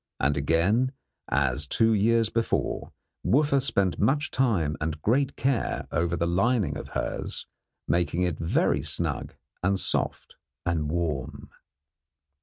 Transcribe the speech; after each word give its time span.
And 0.19 0.35
again, 0.35 0.93
as 1.29 1.67
two 1.67 1.93
years 1.93 2.29
before, 2.31 2.91
Wooffa 3.23 3.61
spent 3.61 3.99
much 3.99 4.31
time 4.31 4.75
and 4.81 4.99
great 5.03 5.35
care 5.35 5.87
over 5.91 6.15
the 6.15 6.25
lining 6.25 6.75
of 6.75 6.87
hers, 6.97 7.45
making 7.87 8.23
it 8.23 8.39
very 8.39 8.81
snug 8.81 9.35
and 9.61 9.79
soft 9.79 10.37
and 10.65 10.89
warm. 10.89 11.51